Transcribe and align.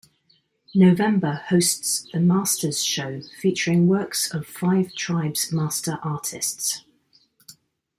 November 0.73 1.43
hosts 1.49 2.07
the 2.11 2.19
Master's 2.19 2.83
Show 2.83 3.21
featuring 3.39 3.87
works 3.87 4.33
of 4.33 4.47
Five 4.47 4.95
Tribes 4.95 5.53
Master 5.53 5.99
Artists. 6.01 6.83